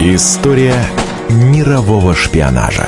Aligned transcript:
История 0.00 0.76
мирового 1.28 2.14
шпионажа. 2.14 2.86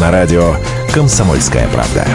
На 0.00 0.10
радио 0.10 0.56
«Комсомольская 0.94 1.68
правда». 1.68 2.06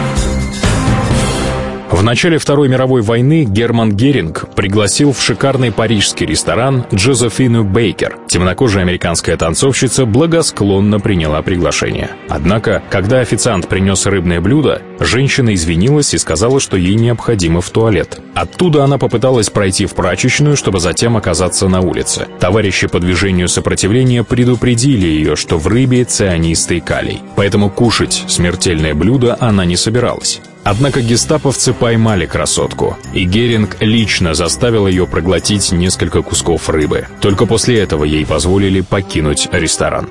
Начале 2.06 2.38
Второй 2.38 2.68
мировой 2.68 3.02
войны 3.02 3.42
Герман 3.42 3.96
Геринг 3.96 4.54
пригласил 4.54 5.12
в 5.12 5.20
шикарный 5.20 5.72
парижский 5.72 6.24
ресторан 6.24 6.86
Джозефину 6.94 7.64
Бейкер. 7.64 8.16
Темнокожая 8.28 8.84
американская 8.84 9.36
танцовщица 9.36 10.06
благосклонно 10.06 11.00
приняла 11.00 11.42
приглашение. 11.42 12.10
Однако, 12.28 12.80
когда 12.90 13.18
официант 13.18 13.66
принес 13.66 14.06
рыбное 14.06 14.40
блюдо, 14.40 14.82
женщина 15.00 15.52
извинилась 15.52 16.14
и 16.14 16.18
сказала, 16.18 16.60
что 16.60 16.76
ей 16.76 16.94
необходимо 16.94 17.60
в 17.60 17.68
туалет. 17.70 18.20
Оттуда 18.36 18.84
она 18.84 18.98
попыталась 18.98 19.50
пройти 19.50 19.86
в 19.86 19.94
прачечную, 19.94 20.56
чтобы 20.56 20.78
затем 20.78 21.16
оказаться 21.16 21.66
на 21.66 21.80
улице. 21.80 22.28
Товарищи 22.38 22.86
по 22.86 23.00
движению 23.00 23.48
сопротивления 23.48 24.22
предупредили 24.22 25.08
ее, 25.08 25.34
что 25.34 25.58
в 25.58 25.66
рыбе 25.66 26.04
цианистый 26.04 26.78
калий. 26.78 27.20
Поэтому 27.34 27.68
кушать 27.68 28.26
смертельное 28.28 28.94
блюдо 28.94 29.36
она 29.40 29.64
не 29.64 29.74
собиралась. 29.74 30.40
Однако 30.66 31.00
гестаповцы 31.00 31.72
поймали 31.72 32.26
красотку, 32.26 32.96
и 33.14 33.22
Геринг 33.22 33.76
лично 33.78 34.34
заставил 34.34 34.88
ее 34.88 35.06
проглотить 35.06 35.70
несколько 35.70 36.22
кусков 36.22 36.68
рыбы. 36.68 37.06
Только 37.20 37.46
после 37.46 37.78
этого 37.78 38.02
ей 38.02 38.26
позволили 38.26 38.80
покинуть 38.80 39.48
ресторан. 39.52 40.08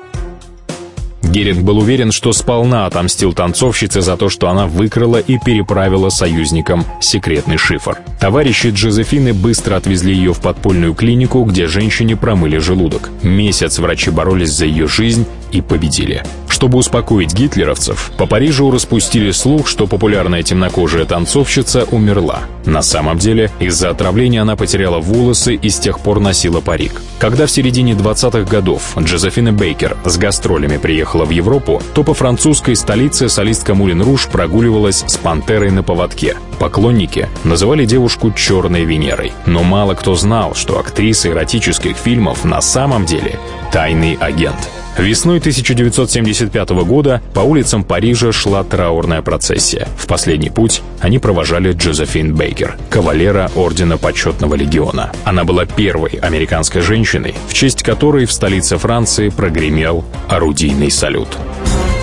Геринг 1.22 1.60
был 1.60 1.76
уверен, 1.76 2.10
что 2.10 2.32
сполна 2.32 2.86
отомстил 2.86 3.34
танцовщице 3.34 4.00
за 4.00 4.16
то, 4.16 4.30
что 4.30 4.48
она 4.48 4.66
выкрала 4.66 5.18
и 5.18 5.38
переправила 5.38 6.08
союзникам 6.08 6.86
секретный 7.02 7.58
шифр. 7.58 7.98
Товарищи 8.18 8.68
Джозефины 8.68 9.34
быстро 9.34 9.76
отвезли 9.76 10.14
ее 10.14 10.32
в 10.32 10.40
подпольную 10.40 10.94
клинику, 10.94 11.44
где 11.44 11.66
женщине 11.66 12.16
промыли 12.16 12.56
желудок. 12.56 13.10
Месяц 13.22 13.78
врачи 13.78 14.10
боролись 14.10 14.52
за 14.52 14.64
ее 14.64 14.88
жизнь 14.88 15.26
и 15.52 15.60
победили. 15.60 16.22
Чтобы 16.56 16.78
успокоить 16.78 17.34
гитлеровцев, 17.34 18.10
по 18.16 18.24
Парижу 18.26 18.70
распустили 18.70 19.30
слух, 19.30 19.68
что 19.68 19.86
популярная 19.86 20.42
темнокожая 20.42 21.04
танцовщица 21.04 21.84
умерла. 21.84 22.40
На 22.64 22.80
самом 22.80 23.18
деле, 23.18 23.50
из-за 23.60 23.90
отравления 23.90 24.40
она 24.40 24.56
потеряла 24.56 24.98
волосы 24.98 25.54
и 25.54 25.68
с 25.68 25.78
тех 25.78 26.00
пор 26.00 26.18
носила 26.18 26.62
парик. 26.62 27.02
Когда 27.18 27.44
в 27.44 27.50
середине 27.50 27.92
20-х 27.92 28.50
годов 28.50 28.96
Джозефина 28.98 29.52
Бейкер 29.52 29.98
с 30.06 30.16
гастролями 30.16 30.78
приехала 30.78 31.26
в 31.26 31.30
Европу, 31.30 31.82
то 31.94 32.02
по 32.02 32.14
французской 32.14 32.74
столице 32.74 33.28
солистка 33.28 33.74
Мулин 33.74 34.00
Руш 34.00 34.26
прогуливалась 34.26 35.04
с 35.06 35.18
пантерой 35.18 35.70
на 35.70 35.82
поводке. 35.82 36.38
Поклонники 36.58 37.28
называли 37.44 37.84
девушку 37.84 38.32
«черной 38.32 38.84
Венерой». 38.84 39.32
Но 39.44 39.62
мало 39.62 39.92
кто 39.92 40.14
знал, 40.14 40.54
что 40.54 40.78
актриса 40.78 41.28
эротических 41.28 41.98
фильмов 41.98 42.44
на 42.44 42.62
самом 42.62 43.04
деле 43.04 43.38
тайный 43.72 44.14
агент. 44.14 44.70
Весной 44.98 45.38
1975 45.38 46.70
года 46.84 47.20
по 47.34 47.40
улицам 47.40 47.84
Парижа 47.84 48.32
шла 48.32 48.64
траурная 48.64 49.20
процессия. 49.20 49.86
В 49.96 50.06
последний 50.06 50.48
путь 50.48 50.82
они 51.00 51.18
провожали 51.18 51.72
Джозефин 51.72 52.34
Бейкер, 52.34 52.76
кавалера 52.88 53.50
Ордена 53.54 53.98
Почетного 53.98 54.54
Легиона. 54.54 55.12
Она 55.24 55.44
была 55.44 55.66
первой 55.66 56.12
американской 56.12 56.80
женщиной, 56.80 57.34
в 57.48 57.52
честь 57.52 57.82
которой 57.82 58.24
в 58.24 58.32
столице 58.32 58.78
Франции 58.78 59.28
прогремел 59.28 60.04
орудийный 60.28 60.90
салют. 60.90 61.28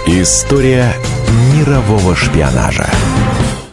История 0.05 0.94
мирового 1.53 2.16
шпионажа. 2.16 2.89